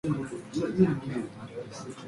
[0.03, 1.87] 马特河畔马雷斯。